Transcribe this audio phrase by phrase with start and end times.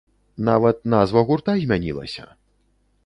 [0.47, 2.25] Нават назва гурта змянілася!